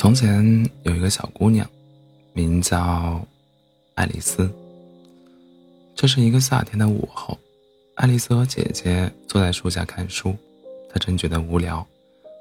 [0.00, 0.42] 从前
[0.84, 1.68] 有一个小姑娘，
[2.32, 3.22] 名叫
[3.92, 4.50] 爱丽丝。
[5.94, 7.38] 这是一个夏天的午后，
[7.96, 10.34] 爱丽丝和姐姐坐在树下看书。
[10.90, 11.86] 她正觉得无聊，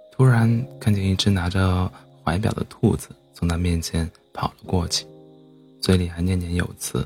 [0.09, 1.91] 突然看见一只拿着
[2.23, 5.05] 怀表的兔子从她面前跑了过去，
[5.81, 7.05] 嘴里还念念有词：“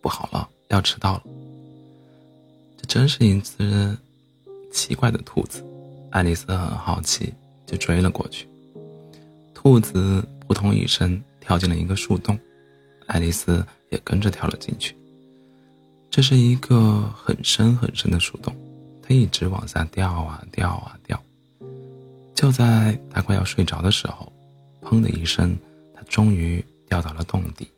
[0.00, 1.24] 不好了，要迟到了。”
[2.78, 3.98] 这真是一只
[4.72, 5.66] 奇怪的兔子。
[6.12, 7.34] 爱丽丝很好奇，
[7.66, 8.48] 就追了过去。
[9.62, 12.38] 兔子扑通一声跳进了一个树洞，
[13.08, 14.96] 爱丽丝也跟着跳了进去。
[16.10, 18.56] 这是一个很深很深的树洞，
[19.02, 21.22] 它一直往下掉啊掉啊掉。
[22.34, 24.32] 就在她快要睡着的时候，
[24.80, 25.54] 砰的一声，
[25.94, 27.70] 它终于掉到了洞底，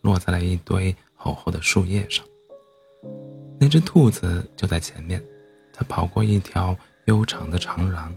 [0.00, 2.26] 落在了一堆厚厚的树叶上。
[3.60, 5.22] 那只兔子就在前面，
[5.72, 8.12] 它跑过一条悠长的长廊，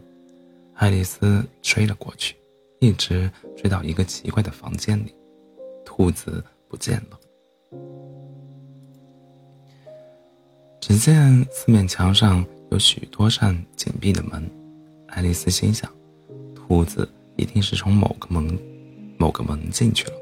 [0.74, 2.36] 爱丽丝追了过去。
[2.82, 5.14] 一直追到一个奇怪的房间里，
[5.86, 7.20] 兔子不见了。
[10.80, 14.50] 只见四面墙上有许多扇紧闭的门，
[15.10, 15.88] 爱丽丝心想，
[16.56, 18.58] 兔子一定是从某个门、
[19.16, 20.14] 某个门进去了。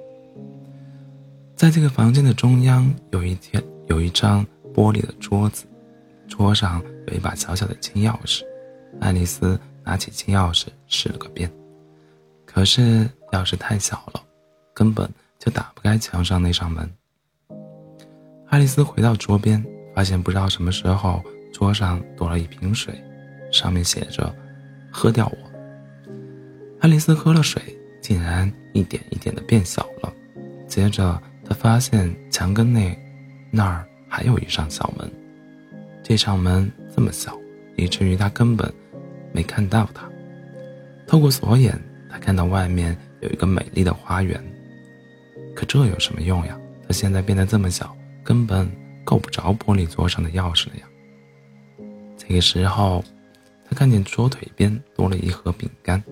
[1.56, 5.64] 在这个房间的中央有一天有一张玻璃的桌子，
[6.28, 8.42] 桌上有一把小小的金钥匙，
[9.00, 11.50] 爱丽丝拿起金钥匙试了个遍。
[12.60, 14.22] 可是钥匙太小了，
[14.74, 16.92] 根本就打不开墙上那扇门。
[18.50, 22.94] 爱丽丝回到桌边，发现不知道什么时候桌上多了一瓶水，
[23.50, 24.36] 上面写着
[24.92, 25.38] “喝掉我”。
[26.84, 27.62] 爱丽丝喝了水，
[28.02, 30.14] 竟然一点一点的变小了。
[30.68, 32.94] 接着她发现墙根内
[33.52, 35.10] 那儿还有一扇小门，
[36.04, 37.40] 这扇门这么小，
[37.78, 38.70] 以至于她根本
[39.32, 40.10] 没看到它。
[41.08, 41.82] 透过锁眼。
[42.10, 44.44] 他看到外面有一个美丽的花园，
[45.56, 46.60] 可这有什么用呀？
[46.88, 48.70] 他现在变得这么小，根本
[49.06, 50.88] 够不着玻璃桌上的钥匙了呀。
[52.18, 53.04] 这个时候，
[53.70, 56.04] 他看见桌腿边多了一盒饼干，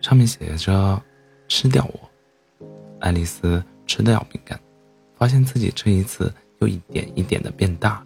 [0.00, 1.00] 上面写着
[1.48, 2.10] “吃掉我”。
[3.00, 4.58] 爱丽丝吃掉饼干，
[5.16, 8.04] 发现自己这一次又一点一点的变大，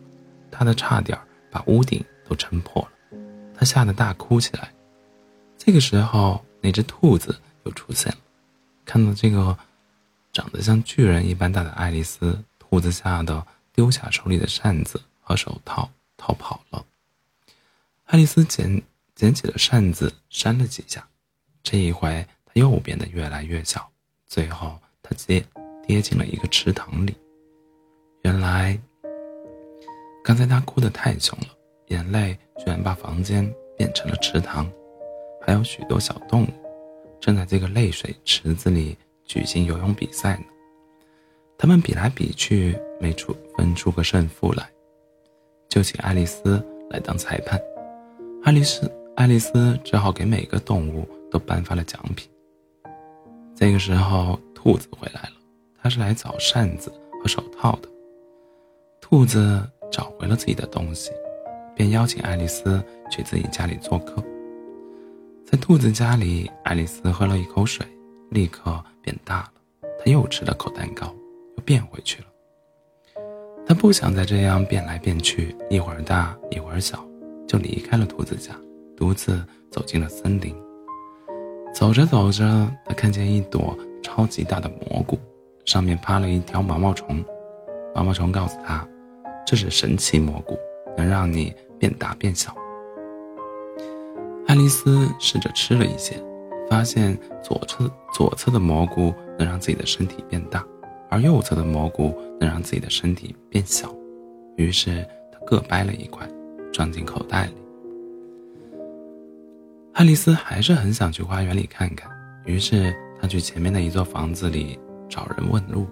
[0.50, 1.18] 大的差点
[1.50, 3.18] 把屋顶都撑破了。
[3.54, 4.70] 她吓得大哭起来。
[5.68, 8.18] 这个时候，那只兔子又出现了。
[8.86, 9.54] 看到这个
[10.32, 16.82] 长得像巨人一般大的爱丽丝，兔子吓得丢下手里的扇子和手套逃跑了。
[18.06, 18.82] 爱丽丝捡
[19.14, 21.06] 捡起了扇子，扇了几下，
[21.62, 23.86] 这一回它又变得越来越小，
[24.26, 25.44] 最后它跌
[25.86, 27.14] 跌进了一个池塘里。
[28.22, 28.80] 原来，
[30.24, 31.48] 刚才她哭得太凶了，
[31.88, 33.46] 眼泪居然把房间
[33.76, 34.66] 变成了池塘。
[35.40, 36.48] 还有许多小动物，
[37.20, 40.44] 正在这个泪水池子里举行游泳比赛呢。
[41.56, 44.68] 他们比来比去，没出分出个胜负来，
[45.68, 47.60] 就请爱丽丝来当裁判。
[48.44, 52.30] 爱丽丝，爱丽丝只好给每个动物都颁发了奖品。
[53.56, 55.32] 这个时候，兔子回来了，
[55.82, 57.88] 它是来找扇子和手套的。
[59.00, 59.60] 兔子
[59.90, 61.10] 找回了自己的东西，
[61.74, 64.22] 便邀请爱丽丝去自己家里做客。
[65.50, 67.86] 在兔子家里，爱丽丝喝了一口水，
[68.28, 69.52] 立刻变大了。
[69.98, 71.06] 她又吃了口蛋糕，
[71.56, 72.26] 又变回去了。
[73.66, 77.02] 她不想再这样变来变去，一会儿大一会儿小，
[77.46, 78.54] 就离开了兔子家，
[78.94, 80.54] 独自走进了森林。
[81.74, 85.18] 走着走着，她看见一朵超级大的蘑菇，
[85.64, 87.24] 上面趴了一条毛毛虫。
[87.94, 88.86] 毛毛虫告诉她
[89.48, 90.58] ：“这是神奇蘑菇，
[90.94, 92.54] 能让你变大变小。”
[94.48, 96.16] 爱丽丝试着吃了一些，
[96.70, 97.14] 发现
[97.44, 100.64] 左侧左侧的蘑菇能让自己的身体变大，
[101.10, 103.94] 而右侧的蘑菇能让自己的身体变小。
[104.56, 106.26] 于是她各掰了一块，
[106.72, 107.52] 装进口袋里。
[109.92, 112.10] 爱丽丝还是很想去花园里看看，
[112.46, 114.78] 于是她去前面的一座房子里
[115.10, 115.86] 找人问路。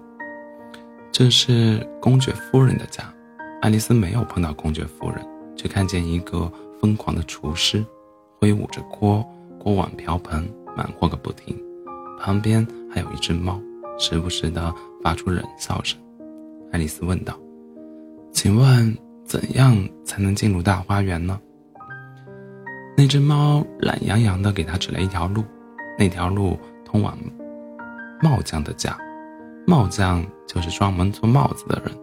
[1.11, 3.03] 这是公爵夫人的家。
[3.61, 5.23] 爱丽丝没有碰到公爵夫人，
[5.55, 6.51] 却看见一个
[6.81, 7.85] 疯狂的厨师。
[8.39, 9.25] 挥舞着锅
[9.59, 11.57] 锅碗瓢盆，忙活个不停。
[12.19, 13.59] 旁边还有一只猫，
[13.97, 14.73] 时不时的
[15.03, 15.99] 发出冷笑声。
[16.71, 17.37] 爱丽丝问道
[18.31, 21.39] ：“请问怎样才能进入大花园呢？”
[22.97, 25.43] 那只猫懒洋洋的给她指了一条路，
[25.97, 27.17] 那条路通往
[28.21, 28.97] 帽匠的家。
[29.67, 31.95] 帽匠就是专门做帽子的人。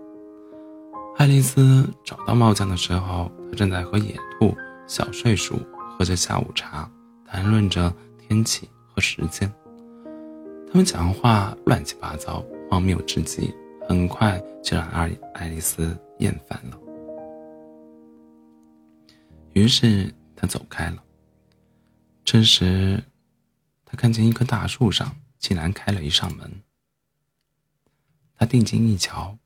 [1.17, 4.55] 爱丽丝找到帽匠的时候，他正在和野兔、
[4.87, 5.57] 小睡鼠。
[5.97, 6.91] 喝着下午茶，
[7.25, 9.51] 谈论着天气和时间。
[10.67, 13.55] 他们讲话乱七八糟，荒谬至极，
[13.89, 16.79] 很快就让爱爱丽丝厌烦了。
[19.53, 21.03] 于是他走开了。
[22.25, 23.01] 这时，
[23.85, 26.51] 他看见一棵大树上竟然开了一扇门。
[28.37, 29.39] 他定睛一瞧，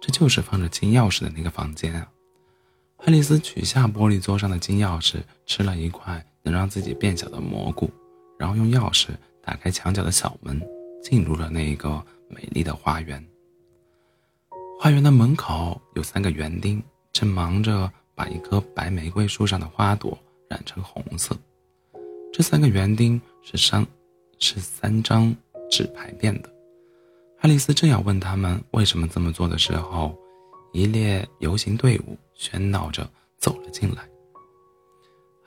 [0.00, 2.10] 这就是放着金钥匙的那个房间啊！
[3.06, 7.90] 爱丽丝取下玻璃桌上的金钥匙，吃了一块能让自己变小的蘑菇，
[8.38, 9.08] 然后用钥匙
[9.42, 10.60] 打开墙角的小门，
[11.02, 13.24] 进入了那一个美丽的花园。
[14.78, 20.16] 花园的门口有三个园丁，正忙着把一棵白玫瑰树上的花朵
[20.48, 21.34] 染成红色。
[22.32, 23.86] 这三个园丁是三，
[24.38, 25.34] 是三张
[25.70, 26.50] 纸牌变的。
[27.40, 30.14] 爱丽丝正要问他们为什么这么做的时候，
[30.72, 33.08] 一列游行队伍喧闹着
[33.38, 34.08] 走了进来。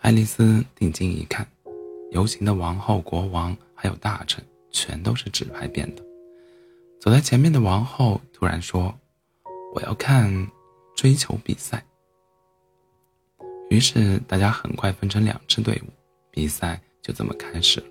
[0.02, 1.48] 爱丽丝定睛一看，
[2.12, 6.04] 游行的王后、国王还有大臣全都是纸牌变的。
[7.00, 8.94] 走在前面的王后突然说
[9.74, 10.48] ：“我要看
[10.96, 11.84] 追求比赛。”
[13.70, 15.90] 于是大家很快分成两支队伍，
[16.30, 17.88] 比赛就这么开始了。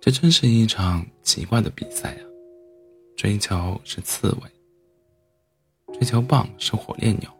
[0.00, 2.22] 这真是一场奇怪的比赛啊！
[3.16, 4.50] 追求是刺猬，
[5.92, 7.30] 追求棒是火烈鸟，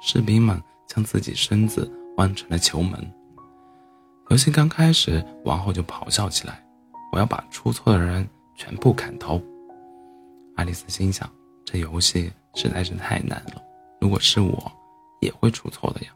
[0.00, 2.98] 士兵们将自己身子弯成了球门。
[4.30, 6.62] 游戏刚开始，王后就咆哮起来
[7.12, 9.40] ：“我要把出错的人全部砍头！”
[10.56, 11.30] 爱丽丝心想：
[11.64, 13.62] 这游戏实在是太难了，
[14.00, 14.70] 如果是我，
[15.20, 16.08] 也会出错的呀。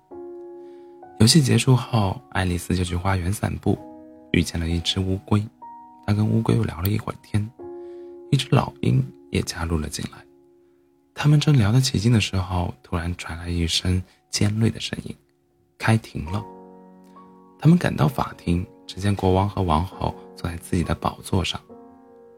[1.21, 3.79] 游戏结束后，爱丽丝就去花园散步，
[4.33, 5.43] 遇见了一只乌龟，
[6.05, 7.49] 她跟乌龟又聊了一会儿天。
[8.31, 10.19] 一只老鹰也加入了进来，
[11.15, 15.15] 他们正聊得起劲的时候，突然传来一声尖锐的声音
[15.79, 16.43] ：“开庭了！”
[17.59, 21.61] 他们赶到法庭，只见国王和王后坐在自己的宝座上，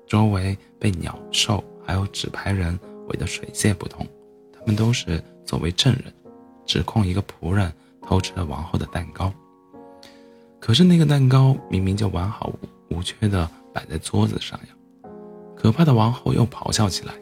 [0.07, 2.79] 周围被鸟兽还有纸牌人
[3.09, 4.07] 围得水泄不通。
[4.53, 6.13] 他们都是作为证人，
[6.67, 7.73] 指控一个仆人
[8.03, 9.33] 偷吃了王后的蛋糕。
[10.61, 12.53] 可是那个蛋糕明明就完好
[12.91, 15.11] 无缺的摆在桌子上呀！
[15.57, 17.15] 可怕的王后又咆哮起来：“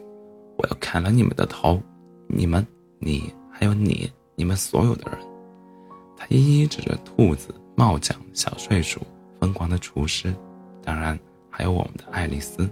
[0.57, 1.81] 我要砍了你们的头！
[2.27, 2.65] 你们，
[2.99, 5.19] 你还有你，你们所有的人！”
[6.17, 9.01] 他一一指着兔子、帽匠、小睡鼠、
[9.39, 10.33] 疯狂的厨师，
[10.83, 11.19] 当然
[11.49, 12.69] 还有我们的爱丽丝。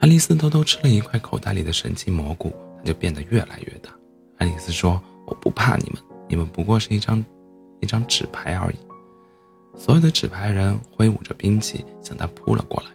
[0.00, 3.90] 爱丽丝偷偷吃了一块口袋里的神奇蘑菇，它就变得越来越大。
[4.38, 7.24] 爱丽丝说：“我不怕你们，你们不过是一张，
[7.80, 8.76] 一张纸牌而已。”
[9.76, 12.90] 所有的纸牌人挥舞着兵器向她扑了过来。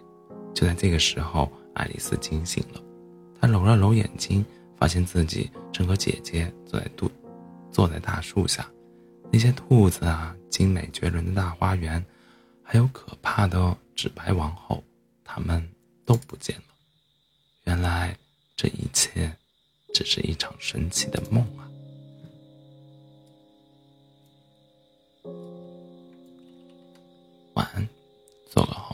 [0.54, 2.84] 就在这个时候，爱丽丝惊醒了，
[3.40, 4.46] 她揉了揉眼睛，
[4.78, 7.10] 发现自己正和姐姐坐在杜，
[7.72, 8.70] 坐在大树下，
[9.32, 12.06] 那些兔子啊，精美绝伦的大花园，
[12.62, 14.84] 还有可怕的纸牌王后，
[15.24, 15.66] 他们
[16.06, 16.64] 都不见了，
[17.64, 18.14] 原来
[18.58, 19.34] 这一切
[19.94, 21.64] 只是一场神奇的梦啊。
[27.54, 27.88] 晚安，
[28.50, 28.89] 做个好。